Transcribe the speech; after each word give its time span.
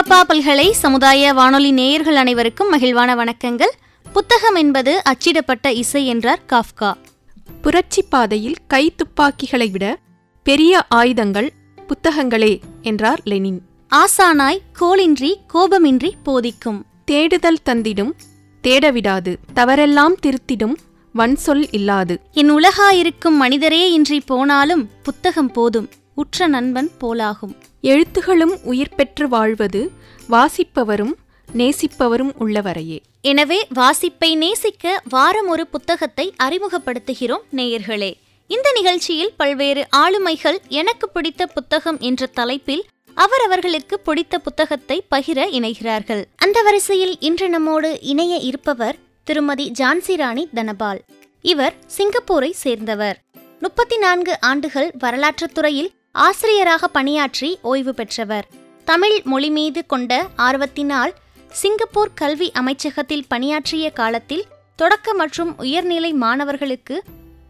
அழகப்பா 0.00 0.20
பல்கலை 0.24 0.72
சமுதாய 0.72 1.32
வானொலி 1.32 1.70
நேயர்கள் 1.70 2.16
அனைவருக்கும் 2.16 2.72
மகிழ்வான 2.72 3.14
வணக்கங்கள். 3.14 3.72
புத்தகம் 4.12 4.54
என்பது 4.54 5.02
அச்சிடப்பட்ட 5.02 5.72
இசை 5.72 6.06
என்றார் 6.06 6.40
காஃப்கா. 6.48 6.94
புரட்சி 7.62 8.02
பாதையில் 8.02 8.56
கை 8.68 8.94
துப்பாக்கிகளை 8.94 9.68
விட 9.68 9.98
பெரிய 10.42 10.84
ஆயுதங்கள் 10.88 11.52
புத்தகங்களே 11.88 12.60
என்றார் 12.82 13.20
லெனின். 13.24 13.60
ஆசானாய் 13.94 14.58
கோலின்றி 14.80 15.34
கோபமின்றி 15.54 16.12
போதிக்கும். 16.22 16.82
தேடுதல் 17.04 17.62
தந்திடும் 17.64 18.12
தேடவிடாது 18.62 19.36
தவறெல்லாம் 19.54 20.16
திருத்திடும் 20.22 20.76
வன்சொல் 21.14 21.66
இல்லாது. 21.70 22.20
என் 22.32 22.52
உலகாயிருக்கும் 22.52 23.36
மனிதரே 23.36 23.92
இன்றி 23.92 24.20
போனாலும் 24.20 24.88
புத்தகம் 25.02 25.52
போதும். 25.52 25.88
உற்ற 26.14 26.46
நண்பன் 26.46 26.90
போலாகும். 27.00 27.54
எழுத்துகளும் 27.82 28.62
உயிர் 28.62 28.94
பெற்று 28.94 29.28
வாழ்வது 29.28 29.90
வாசிப்பவரும் 30.30 31.12
நேசிப்பவரும் 31.56 32.32
உள்ளவரையே. 32.40 32.98
எனவே 33.20 33.66
வாசிப்பை 33.74 34.34
நேசிக்க 34.34 35.02
வாரம் 35.08 35.48
ஒரு 35.48 35.66
புத்தகத்தை 35.66 36.34
அறிமுகப்படுத்துகிறோம் 36.42 37.40
நேயர்களே. 37.56 38.14
இந்த 38.46 38.72
நிகழ்ச்சியில் 38.74 39.32
பல்வேறு 39.36 39.86
ஆளுமைகள் 39.96 40.58
எனக்கு 40.68 41.08
பிடித்த 41.08 41.46
புத்தகம் 41.46 41.98
என்ற 41.98 42.26
தலைப்பில் 42.26 42.84
அவரவர்களுக்கு 43.14 44.00
பிடித்த 44.00 44.38
புத்தகத்தை 44.38 45.04
பகிர 45.10 45.48
இணைகிறார்கள். 45.50 46.24
அந்த 46.36 46.62
வரிசையில் 46.62 47.20
இன்று 47.20 47.48
நம்மோடு 47.48 47.98
இணைய 48.00 48.36
இருப்பவர் 48.36 48.96
திருமதி 49.24 49.72
ஜான்சிராணி 49.78 50.46
தனபால். 50.54 51.04
இவர் 51.42 51.74
சிங்கப்பூரை 51.98 52.50
சேர்ந்தவர். 52.50 53.18
முப்பத்தி 53.60 53.98
நான்கு 53.98 54.40
ஆண்டுகள் 54.40 54.92
வரலாற்றுத் 54.98 55.54
துறையில் 55.54 55.90
ஆசிரியராக 56.12 56.88
பணியாற்றி 56.88 57.58
ஓய்வு 57.62 57.94
பெற்றவர். 57.94 58.46
தமிழ் 58.84 59.20
மொழி 59.24 59.50
மீது 59.50 59.86
கொண்ட 59.86 60.26
ஆர்வத்தினால் 60.38 61.12
சிங்கப்பூர் 61.50 62.10
கல்வி 62.14 62.52
அமைச்சகத்தில் 62.54 63.24
பணியாற்றிய 63.28 63.90
காலத்தில் 63.90 64.44
தொடக்க 64.76 65.14
மற்றும் 65.14 65.58
உயர்நிலை 65.58 66.12
மாணவர்களுக்கு 66.12 67.02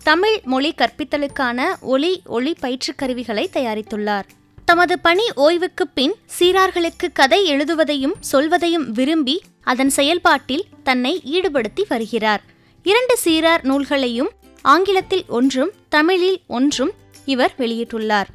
தமிழ் 0.04 0.40
மொழி 0.44 0.74
கற்பித்தலுக்கான 0.78 1.80
ஒலி 1.80 2.22
ஒளி 2.24 2.56
பயிற்றுக் 2.60 2.98
கருவிகளை 2.98 3.50
தயாரித்துள்ளார். 3.52 4.24
தமது 4.64 4.98
பணி 4.98 5.22
ஓய்வுக்கு 5.34 5.88
பின் 5.88 6.14
சீரார்களுக்கு 6.38 7.06
கதை 7.12 7.52
எழுதுவதையும் 7.52 8.16
சொல்வதையும் 8.20 8.90
விரும்பி 8.92 9.42
அதன் 9.62 9.90
செயல்பாட்டில் 9.90 10.64
தன்னை 10.82 11.22
ஈடுபடுத்தி 11.24 11.84
வருகிறார். 11.88 12.42
இரண்டு 12.82 13.18
சீரார் 13.24 13.62
நூல்களையும் 13.62 14.30
ஆங்கிலத்தில் 14.62 15.24
ஒன்றும் 15.28 15.70
தமிழில் 15.88 16.40
ஒன்றும் 16.46 16.92
இவர் 17.24 17.54
வெளியிட்டுள்ளார். 17.58 18.30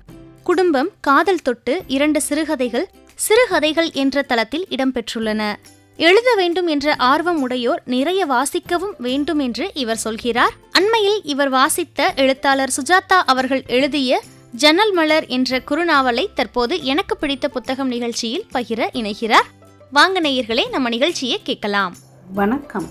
குடும்பம் 0.46 0.90
காதல் 1.02 1.42
தொட்டு 1.42 1.84
இரண்டு 1.88 2.22
சிறுகதைகள் 2.22 2.90
சிறுகதைகள் 3.16 3.92
என்ற 3.92 4.22
தளத்தில் 4.22 4.68
இடம்பெற்றுள்ளன. 4.70 5.56
எழுத 5.98 6.34
வேண்டும் 6.36 6.68
என்ற 6.68 6.96
ஆர்வம் 6.96 7.42
உடையோர் 7.42 7.82
நிறைய 7.86 8.26
வாசிக்கவும் 8.26 8.94
வேண்டும் 8.98 9.40
என்று 9.40 9.72
இவர் 9.74 9.98
சொல்கிறார். 9.98 10.54
அண்மையில் 10.72 11.24
இவர் 11.24 11.50
வாசித்த 11.50 12.14
எழுத்தாளர் 12.16 12.74
சுஜாதா 12.78 13.22
அவர்கள் 13.26 13.64
எழுதிய 13.68 14.22
ஜன்னல் 14.52 14.92
மலர் 14.92 15.26
என்ற 15.26 15.62
குறுநாவலை 15.70 16.26
தற்போது 16.36 16.84
எனக்கு 16.84 17.18
பிடித்த 17.18 17.48
புத்தகம் 17.48 17.88
நிகழ்ச்சியில் 17.88 18.46
பகிர 18.54 18.88
இணைகிறார். 18.94 19.50
வாங்க 19.92 20.22
நேயர்களே 20.22 20.70
நம்ம 20.70 20.90
நிகழ்ச்சியை 20.90 21.40
கேட்கலாம். 21.44 21.96
வணக்கம். 22.34 22.90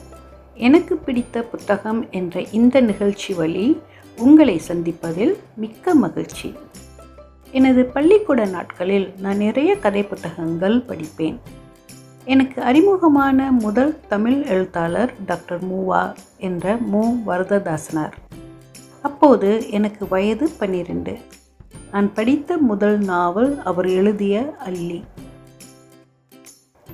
எனக்கு 0.55 0.97
பிடித்த 0.97 1.43
புத்தகம் 1.43 2.11
என்ற 2.11 2.45
இந்த 2.53 2.81
நிகழ்ச்சி 2.81 3.35
வழி 3.35 3.81
உங்களை 4.17 4.61
சந்திப்பதில் 4.69 5.37
மிக்க 5.57 5.95
மகிழ்ச்சி. 5.95 6.53
எனது 7.55 7.85
பள்ளிக்கூட 7.85 8.45
நாட்களில் 8.45 9.13
நான் 9.19 9.37
நிறைய 9.37 9.79
கதை 9.79 10.03
புத்தகங்கள் 10.03 10.77
படிப்பேன். 10.77 11.39
எனக்கு 12.25 12.63
அறிமுகமான 12.63 13.53
முதல் 13.53 14.01
தமிழ் 14.09 14.43
எழுத்தாளர் 14.43 15.13
டாக்டர் 15.27 15.65
மூவா 15.65 16.15
என்ற 16.39 16.77
மு. 16.77 17.17
வரததாசனார். 17.27 18.13
அப்போது 19.03 19.71
எனக்கு 19.71 20.09
வயது 20.09 20.51
பன்னிரெண்டு. 20.59 21.17
நான் 21.93 22.13
படித்த 22.13 22.57
முதல் 22.57 22.99
நாவல் 22.99 23.63
அவர் 23.63 23.89
எழுதிய 23.89 24.55
அல்லி. 24.59 25.05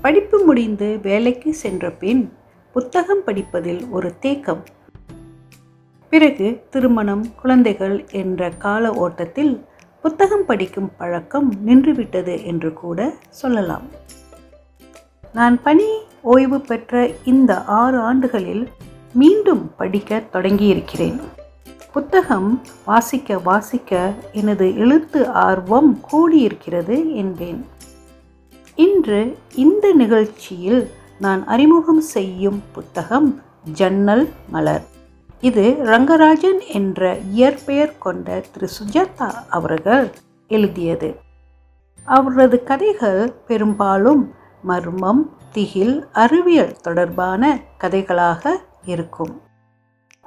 படிப்பு 0.00 0.44
முடிந்து 0.44 0.98
வேலைக்கு 1.02 1.54
சென்ற 1.54 1.90
பின் 1.90 2.32
புத்தகம் 2.72 3.24
படிப்பதில் 3.24 3.88
ஒரு 3.88 4.18
தேக்கம். 4.18 4.64
பிறகு 6.10 6.62
திருமணம் 6.70 7.34
குழந்தைகள் 7.34 8.06
என்ற 8.10 8.48
கால 8.48 8.92
ஓட்டத்தில் 8.92 9.68
புத்தகம் 10.02 10.46
படிக்கும் 10.46 10.90
பழக்கம் 10.98 11.54
நின்றுவிட்டது 11.66 12.44
என்று 12.44 12.72
கூட 12.72 13.14
சொல்லலாம். 13.30 13.82
நான் 15.32 15.62
பணி 15.62 15.88
ஓய்வு 16.22 16.60
பெற்ற 16.60 17.10
இந்த 17.24 17.64
ஆறு 17.64 17.98
ஆண்டுகளில் 17.98 18.68
மீண்டும் 19.12 19.72
படிக்க 19.76 20.22
தொடங்கியிருக்கிறேன். 20.32 21.20
புத்தகம் 21.92 22.62
வாசிக்க 22.84 23.38
வாசிக்க 23.38 24.12
எனது 24.32 24.78
எழுத்து 24.78 25.28
ஆர்வம் 25.28 26.00
கூடியிருக்கிறது 26.12 27.14
என்பேன். 27.14 27.66
இன்று 28.74 29.38
இந்த 29.54 29.92
நிகழ்ச்சியில் 29.92 30.90
நான் 31.18 31.46
அறிமுகம் 31.46 32.00
செய்யும் 32.00 32.62
புத்தகம் 32.72 33.42
ஜன்னல் 33.72 34.28
மலர். 34.48 34.98
இது 35.40 35.76
ரங்கராஜன் 35.84 36.58
என்ற 36.72 37.16
இயற்பெயர் 37.16 37.98
கொண்ட 37.98 38.42
திரு 38.52 38.68
சுஜாதா 38.78 39.28
அவர்கள் 39.50 40.10
எழுதியது. 40.48 41.16
அவரது 42.04 42.62
கதைகள் 42.62 43.32
பெரும்பாலும் 43.46 44.34
மர்மம் 44.62 45.22
திகில் 45.52 46.06
அறிவியல் 46.12 46.76
தொடர்பான 46.76 47.60
கதைகளாக 47.80 48.52
இருக்கும். 48.84 49.40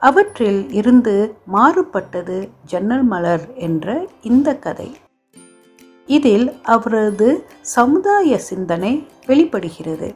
அவற்றில் 0.02 0.72
இருந்து 0.72 1.36
மாறுபட்டது 1.46 2.50
ஜன்னல் 2.66 3.04
மலர் 3.04 3.54
என்ற 3.54 4.08
இந்த 4.22 4.56
கதை. 4.56 4.96
இதில் 6.06 6.62
அவரது 6.62 7.46
சமுதாய 7.62 8.38
சிந்தனை 8.38 9.08
வெளிப்படுகிறது. 9.26 10.16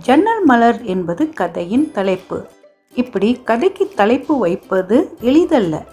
ஜன்னல் 0.00 0.44
மலர் 0.44 0.82
என்பது 0.82 1.30
கதையின் 1.30 1.92
தலைப்பு. 1.92 2.46
இப்படி 2.96 3.42
கதைக்கு 3.42 3.92
தலைப்பு 3.96 4.38
வைப்பது 4.38 5.16
எளிதல்ல. 5.20 5.84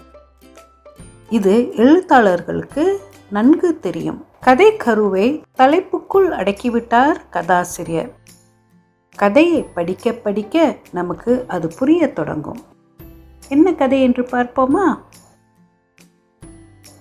இது 1.30 1.72
எழுத்தாளர்களுக்கு 1.76 2.96
நன்கு 3.30 3.78
தெரியும். 3.78 4.24
கதை 4.40 4.76
கருவை 4.76 5.42
தலைப்புக்குள் 5.58 6.30
அடக்கிவிட்டார் 6.30 7.14
கதாசிரியர். 7.30 8.12
கதையை 9.16 9.62
படிக்க 9.62 10.12
படிக்க 10.12 10.76
நமக்கு 10.92 11.44
அது 11.48 11.68
புரிய 11.68 12.12
தொடங்கும். 12.12 12.62
என்ன 13.48 13.74
கதை 13.74 14.02
என்று 14.02 14.22
பார்ப்போமா? 14.22 14.98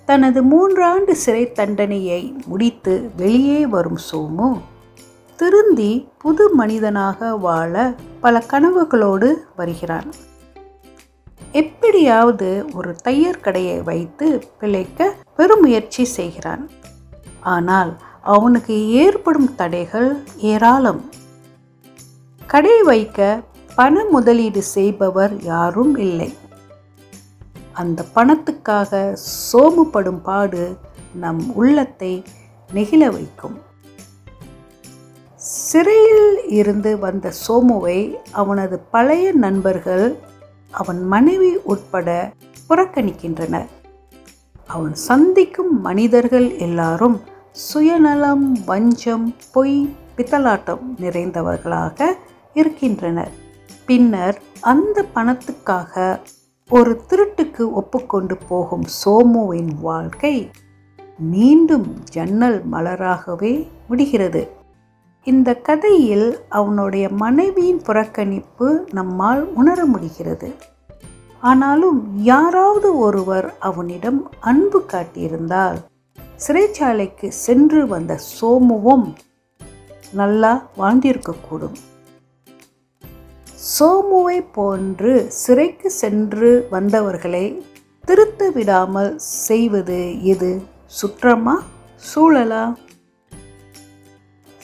தனது 0.06 0.44
மூன்றாண்டு 0.44 1.12
சிறை 1.12 1.52
தண்டனையை 1.52 2.36
முடித்து 2.46 3.12
வெளியே 3.18 3.68
வரும் 3.68 3.98
சோமு 4.12 4.60
திருந்தி 5.36 6.08
புது 6.18 6.50
மனிதனாக 6.50 7.36
வாழ 7.36 7.94
பல 8.22 8.44
கனவுகளோடு 8.52 9.34
வருகிறான். 9.56 10.14
எப்படியாவது 11.52 12.66
ஒரு 12.74 12.96
தையர் 13.04 13.40
கடையை 13.40 13.82
வைத்து 13.82 14.44
பிழைக்க 14.60 15.16
பெருமுயற்சி 15.36 16.04
செய்கிறான். 16.04 16.70
ஆனால் 17.42 17.98
அவனுக்கு 18.22 18.90
ஏற்படும் 18.90 19.56
தடைகள் 19.56 20.24
ஏராளம். 20.38 21.10
கடை 22.48 22.84
வைக்க 22.84 23.42
பண 23.76 24.06
முதலீடு 24.06 24.64
செய்பவர் 24.64 25.42
யாரும் 25.42 25.98
இல்லை. 25.98 26.34
அந்த 27.74 28.06
பணத்துக்காக 28.16 29.18
சோமுப்படும் 29.54 30.22
பாடு 30.24 30.78
நம் 31.14 31.56
உள்ளத்தை 31.56 32.24
நெகிழ 32.74 33.12
வைக்கும். 33.12 33.63
சிறையில் 35.44 36.48
இருந்து 36.48 37.00
வந்த 37.00 37.32
சோமுவை 37.48 38.16
அவனது 38.32 38.80
பழைய 38.80 39.32
நண்பர்கள் 39.32 40.16
அவன் 40.72 41.04
மனைவி 41.04 41.56
உட்பட 41.64 42.34
புறக்கணிக்கின்றனர். 42.70 43.66
அவன் 44.68 44.94
சந்திக்கும் 44.94 45.82
மனிதர்கள் 45.82 46.58
எல்லாரும் 46.58 47.22
சுயநலம் 47.52 48.58
வஞ்சம் 48.66 49.36
பொய் 49.52 49.96
பித்தலாட்டம் 50.18 50.80
நிறைந்தவர்களாக 51.02 52.14
இருக்கின்றனர். 52.54 53.32
பின்னர் 53.86 54.42
அந்த 54.62 55.06
பணத்துக்காக 55.16 56.20
ஒரு 56.70 57.02
திருட்டுக்கு 57.10 57.72
ஒப்புக்கொண்டு 57.72 58.38
போகும் 58.38 58.86
சோமுவின் 59.06 59.70
வாழ்க்கை 59.82 60.50
மீண்டும் 61.20 62.04
ஜன்னல் 62.04 62.64
மலராகவே 62.72 63.68
முடிகிறது 63.90 64.62
இந்த 65.24 65.56
கதையில் 65.56 66.40
அவனுடைய 66.50 67.10
மனைவியின் 67.10 67.82
புறக்கணிப்பு 67.82 68.94
நம்மால் 68.94 69.54
உணர 69.54 69.86
முடிகிறது. 69.86 70.54
ஆனாலும் 71.42 72.24
யாராவது 72.24 72.98
ஒருவர் 72.98 73.56
அவனிடம் 73.60 74.32
அன்பு 74.40 74.86
காட்டியிருந்தால் 74.86 75.76
சிறைச்சாலைக்கு 76.48 77.28
சென்று 77.28 77.88
வந்த 77.88 78.20
சோமுவும் 78.42 79.14
நல்லா 80.14 80.68
வாழ்ந்திருக்கக்கூடும். 80.78 81.76
சோமுவை 83.80 84.46
போன்று 84.54 85.26
சிறைக்கு 85.30 85.92
சென்று 85.92 86.68
வந்தவர்களை 86.70 87.66
திருத்த 88.06 88.50
விடாமல் 88.50 89.18
செய்வது 89.18 90.24
எது? 90.24 90.62
சுற்றமா? 91.02 91.54
சூழலா? 92.16 92.74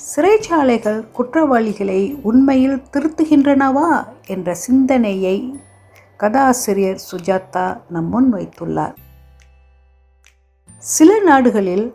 சிறைச்சாலைகள் 0.08 1.00
குற்றவாளிகளை 1.12 2.02
உண்மையில் 2.22 2.84
திருத்துகின்றனவா 2.94 3.90
என்ற 4.26 4.54
சிந்தனையை 4.54 5.54
கதாசிரியர் 6.18 7.02
சுஜாதா 7.12 7.78
நம் 7.90 8.10
முன் 8.10 8.30
வைத்துள்ளார். 8.34 8.96
சில 10.84 11.20
நாடுகளில் 11.20 11.94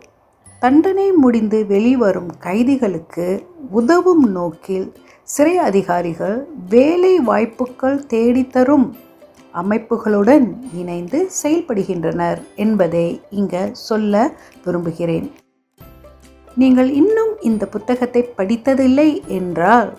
தண்டனை 0.59 1.11
முடிந்து 1.11 1.65
வெளிவரும் 1.65 2.31
கைதிகளுக்கு 2.39 3.27
உதவும் 3.69 4.25
நோக்கில் 4.29 4.87
சிறை 5.23 5.57
அதிகாரிகள் 5.57 6.47
வேலை 6.69 7.19
வாய்ப்புகள் 7.19 8.05
தேடித்தரும் 8.13 8.87
அமைப்புகளுடன் 9.53 10.47
இணைந்து 10.73 11.29
செயல்படுகின்றனர் 11.43 12.41
என்பதை 12.55 13.21
இங்கே 13.29 13.69
சொல்ல 13.73 14.31
விரும்புகிறேன். 14.65 15.27
நீங்கள் 16.61 16.89
இன்னும் 16.93 17.31
இந்த 17.41 17.63
புத்தகத்தை 17.65 18.21
படித்ததில்லை 18.37 19.07
என்றால் 19.37 19.89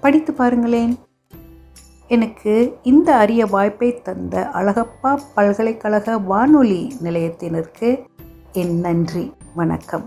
படித்து 0.00 0.32
பாருங்களேன். 0.32 0.94
எனக்கு 2.08 2.54
இந்த 2.82 3.08
அரிய 3.16 3.42
வாய்ப்பை 3.46 3.90
தந்த 4.06 4.50
அழகப்பா 4.54 5.12
பல்கலைக்கழக 5.34 6.16
வானொலி 6.30 6.82
நிலையத்தினருக்கு 7.04 7.90
என் 8.52 8.74
நன்றி 8.80 9.24
வணக்கம். 9.54 10.06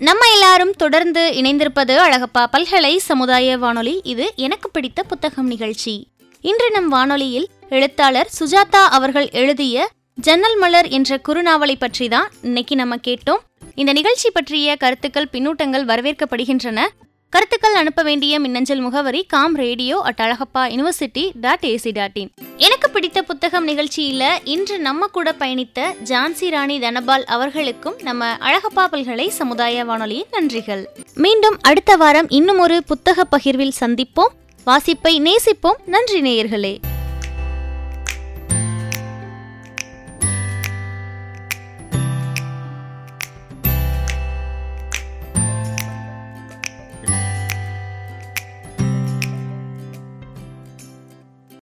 நம்ம 0.00 0.22
எல்லாரும் 0.32 0.74
தொடர்ந்து 0.76 1.22
இணைந்திருப்பது 1.40 1.96
அழகப்பா 2.06 2.44
பல்கலை 2.50 2.96
சமுதாய 3.10 3.58
வானொலி. 3.58 4.00
இது 4.04 4.32
எனக்கு 4.36 4.70
பிடித்த 4.70 5.02
புத்தகம் 5.02 5.46
நிகழ்ச்சி. 5.46 5.94
இன்று 6.40 6.70
நம் 6.70 6.88
வானொலியில் 6.88 7.48
எழுத்தாளர் 7.68 8.32
சுஜாதா 8.40 8.84
அவர்கள் 8.98 9.30
எழுதிய 9.30 9.88
ஜன்னல் 10.14 10.58
மலர் 10.58 10.88
என்ற 10.88 11.20
குறுநாவலை 11.28 11.74
பற்றி 11.78 12.08
தான் 12.08 12.28
இன்னைக்கு 12.42 12.74
நம்ம 12.74 12.94
கேட்டோம். 13.08 13.42
இந்த 13.74 13.92
நிகழ்ச்சி 13.92 14.30
பற்றிய 14.30 14.76
கருத்துக்கள் 14.76 15.28
பின்னூட்டங்கள் 15.32 15.84
வரவேற்கப்படுகின்றன. 15.84 16.86
கருத்துக்கள் 17.30 17.74
அனுப்ப 17.74 18.02
வேண்டிய 18.02 18.40
மின்னஞ்சல் 18.40 18.80
முகவரி 18.80 19.24
com 19.24 19.54
radio 19.54 20.00
at 20.04 20.20
Alagappa 20.22 20.58
university 20.58 21.30
dot 21.34 21.62
AC 21.62 21.92
dot 21.92 22.10
in. 22.14 22.30
எனக்கு 22.56 22.90
பிடித்த 22.90 23.22
புத்தகம் 23.22 23.64
நிகழ்ச்சியில் 23.64 24.38
இன்று 24.44 24.78
நம்ம 24.78 25.06
கூட 25.06 25.34
பயணித்த 25.38 25.94
ஜான்சி 26.04 26.50
ராணி 26.50 26.78
தனபால் 26.78 27.24
அவர்களுக்கும் 27.24 27.94
நம்ம 28.02 28.34
அழகப்பா 28.34 28.86
பல்கலை 28.92 29.28
சமுதாய 29.28 29.84
வானொலியின் 29.84 30.30
நன்றிகள். 30.32 30.84
மீண்டும் 31.14 31.58
அடுத்த 31.60 31.96
வாரம் 31.96 32.28
இன்னும் 32.28 32.58
ஒரு 32.58 32.82
புத்தக 32.84 33.26
பகிர்வில் 33.36 33.72
சந்திப்போம். 33.80 34.32
வாசிப்பை 34.66 35.20
நேசிப்போம். 35.20 35.78
நன்றி 35.86 36.20
நேயர்களே. 36.20 36.76